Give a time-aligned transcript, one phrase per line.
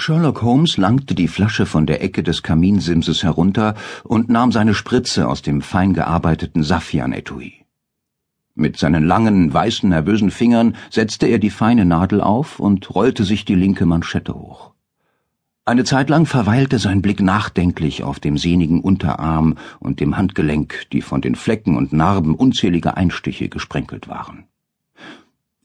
[0.00, 3.74] Sherlock Holmes langte die Flasche von der Ecke des Kaminsimses herunter
[4.04, 7.64] und nahm seine Spritze aus dem fein gearbeiteten Saffian-Etui.
[8.54, 13.44] Mit seinen langen, weißen, nervösen Fingern setzte er die feine Nadel auf und rollte sich
[13.44, 14.72] die linke Manschette hoch.
[15.64, 21.02] Eine Zeit lang verweilte sein Blick nachdenklich auf dem sehnigen Unterarm und dem Handgelenk, die
[21.02, 24.44] von den Flecken und Narben unzähliger Einstiche gesprenkelt waren.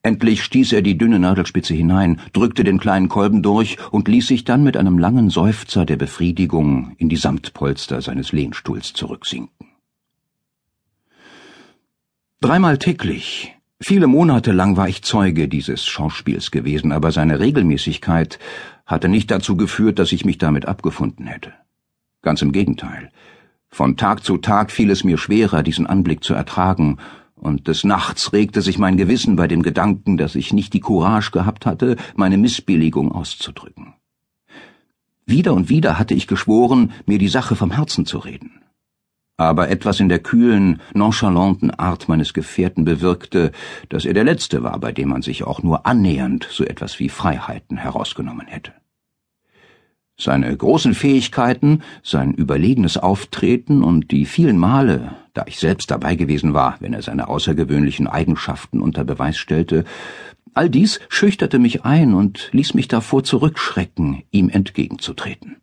[0.05, 4.43] Endlich stieß er die dünne Nadelspitze hinein, drückte den kleinen Kolben durch und ließ sich
[4.43, 9.69] dann mit einem langen Seufzer der Befriedigung in die Samtpolster seines Lehnstuhls zurücksinken.
[12.42, 18.39] Dreimal täglich, viele Monate lang war ich Zeuge dieses Schauspiels gewesen, aber seine Regelmäßigkeit
[18.86, 21.54] hatte nicht dazu geführt, dass ich mich damit abgefunden hätte.
[22.21, 23.09] Ganz im Gegenteil.
[23.70, 26.97] Von Tag zu Tag fiel es mir schwerer, diesen Anblick zu ertragen,
[27.43, 31.32] und des Nachts regte sich mein Gewissen bei dem Gedanken, dass ich nicht die Courage
[31.32, 33.94] gehabt hatte, meine Missbilligung auszudrücken.
[35.25, 38.62] Wieder und wieder hatte ich geschworen, mir die Sache vom Herzen zu reden.
[39.38, 43.52] Aber etwas in der kühlen, nonchalanten Art meines Gefährten bewirkte,
[43.89, 47.10] dass er der Letzte war, bei dem man sich auch nur annähernd so etwas wie
[47.10, 48.73] Freiheiten herausgenommen hätte.
[50.24, 56.54] Seine großen Fähigkeiten, sein überlegenes Auftreten und die vielen Male, da ich selbst dabei gewesen
[56.54, 59.84] war, wenn er seine außergewöhnlichen Eigenschaften unter Beweis stellte,
[60.54, 65.58] all dies schüchterte mich ein und ließ mich davor zurückschrecken, ihm entgegenzutreten.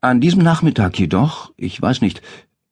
[0.00, 2.22] An diesem Nachmittag jedoch, ich weiß nicht,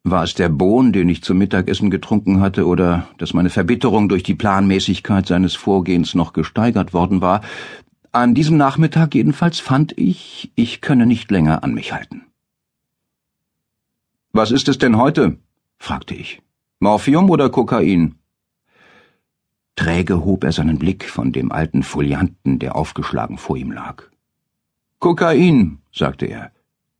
[0.05, 4.23] war es der Bohn, den ich zum Mittagessen getrunken hatte, oder dass meine Verbitterung durch
[4.23, 7.41] die Planmäßigkeit seines Vorgehens noch gesteigert worden war,
[8.15, 12.23] an diesem Nachmittag jedenfalls fand ich, ich könne nicht länger an mich halten.
[14.33, 15.39] Was ist es denn heute?
[15.79, 16.43] fragte ich.
[16.81, 18.17] Morphium oder Kokain?
[19.77, 24.05] Träge hob er seinen Blick von dem alten Folianten, der aufgeschlagen vor ihm lag.
[25.01, 26.53] Kokain, sagte er.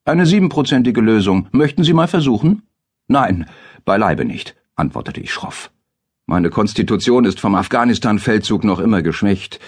[0.05, 1.49] Eine siebenprozentige Lösung.
[1.53, 2.63] Möchten Sie mal versuchen?
[3.07, 3.47] Nein,
[3.85, 5.71] beileibe nicht, antwortete ich schroff.
[6.27, 9.61] Meine Konstitution ist vom Afghanistan-Feldzug noch immer geschwächt.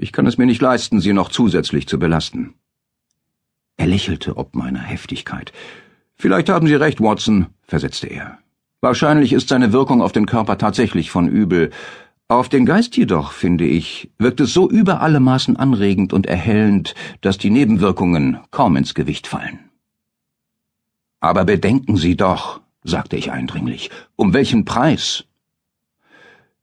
[0.00, 2.54] Ich kann es mir nicht leisten, Sie noch zusätzlich zu belasten.
[3.76, 5.52] Er lächelte ob meiner Heftigkeit.
[6.14, 8.38] Vielleicht haben Sie recht, Watson, versetzte er.
[8.80, 11.70] Wahrscheinlich ist seine Wirkung auf den Körper tatsächlich von übel.
[12.28, 16.94] Auf den Geist jedoch, finde ich, wirkt es so über alle Maßen anregend und erhellend,
[17.20, 19.58] dass die Nebenwirkungen kaum ins Gewicht fallen.
[21.18, 25.24] Aber bedenken Sie doch, sagte ich eindringlich, um welchen Preis?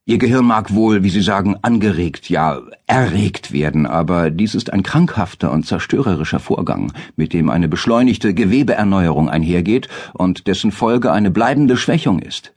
[0.08, 4.84] Ihr Gehirn mag wohl, wie Sie sagen, angeregt, ja erregt werden, aber dies ist ein
[4.84, 11.76] krankhafter und zerstörerischer Vorgang, mit dem eine beschleunigte Gewebeerneuerung einhergeht und dessen Folge eine bleibende
[11.76, 12.54] Schwächung ist.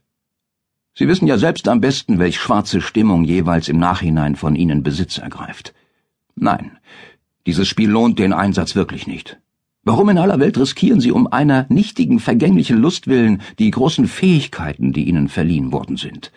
[0.93, 5.17] Sie wissen ja selbst am besten, welch schwarze Stimmung jeweils im Nachhinein von Ihnen Besitz
[5.17, 5.73] ergreift.
[6.35, 6.77] Nein,
[7.47, 9.39] dieses Spiel lohnt den Einsatz wirklich nicht.
[9.83, 14.93] Warum in aller Welt riskieren Sie um einer nichtigen, vergänglichen Lust willen die großen Fähigkeiten,
[14.93, 16.31] die Ihnen verliehen worden sind?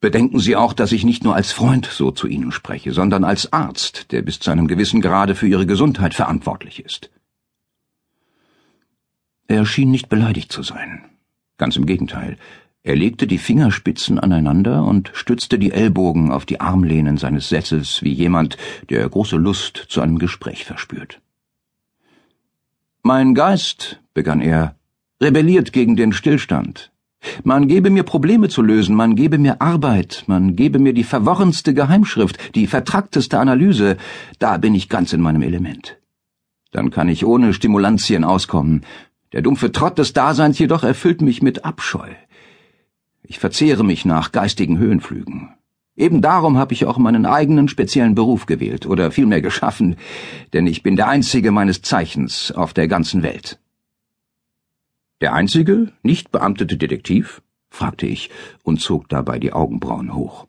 [0.00, 3.52] Bedenken Sie auch, dass ich nicht nur als Freund so zu Ihnen spreche, sondern als
[3.52, 7.10] Arzt, der bis zu einem gewissen Grade für Ihre Gesundheit verantwortlich ist.
[9.48, 11.04] Er schien nicht beleidigt zu sein.
[11.56, 12.36] Ganz im Gegenteil.
[12.82, 18.12] Er legte die Fingerspitzen aneinander und stützte die Ellbogen auf die Armlehnen seines Sessels wie
[18.12, 18.58] jemand,
[18.90, 21.20] der große Lust zu einem Gespräch verspürt.
[23.02, 24.76] Mein Geist, begann er,
[25.20, 26.92] rebelliert gegen den Stillstand.
[27.44, 31.74] Man gebe mir Probleme zu lösen, man gebe mir Arbeit, man gebe mir die verworrenste
[31.74, 33.96] Geheimschrift, die vertrackteste Analyse,
[34.38, 35.98] da bin ich ganz in meinem Element.
[36.72, 38.84] Dann kann ich ohne Stimulantien auskommen.
[39.32, 42.10] Der dumpfe Trott des Daseins jedoch erfüllt mich mit Abscheu.
[43.22, 45.50] Ich verzehre mich nach geistigen Höhenflügen.
[45.96, 49.96] Eben darum habe ich auch meinen eigenen speziellen Beruf gewählt, oder vielmehr geschaffen,
[50.52, 53.58] denn ich bin der einzige meines Zeichens auf der ganzen Welt.
[55.20, 57.42] Der einzige, nicht beamtete Detektiv?
[57.70, 58.30] fragte ich
[58.62, 60.46] und zog dabei die Augenbrauen hoch.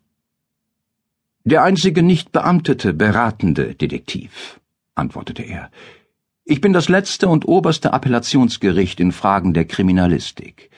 [1.45, 4.59] Der einzige nicht beamtete, beratende Detektiv,
[4.95, 5.72] antwortete er.
[6.43, 10.69] Ich bin das letzte und oberste Appellationsgericht in Fragen der Kriminalistik.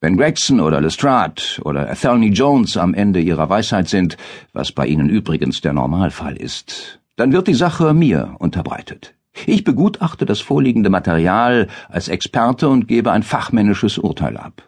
[0.00, 4.16] Wenn Gregson oder Lestrade oder Athelney Jones am Ende ihrer Weisheit sind,
[4.54, 9.17] was bei ihnen übrigens der Normalfall ist, dann wird die Sache mir unterbreitet.
[9.46, 14.62] Ich begutachte das vorliegende Material als Experte und gebe ein fachmännisches Urteil ab.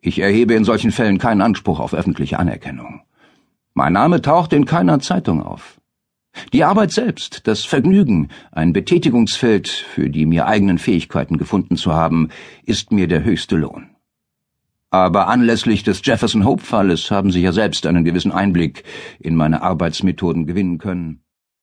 [0.00, 3.02] Ich erhebe in solchen Fällen keinen Anspruch auf öffentliche Anerkennung.
[3.74, 5.78] Mein Name taucht in keiner Zeitung auf.
[6.52, 12.28] Die Arbeit selbst, das Vergnügen, ein Betätigungsfeld, für die mir eigenen Fähigkeiten gefunden zu haben,
[12.64, 13.90] ist mir der höchste Lohn.
[14.90, 18.84] Aber anlässlich des Jefferson Hope Falles haben Sie ja selbst einen gewissen Einblick
[19.18, 21.22] in meine Arbeitsmethoden gewinnen können.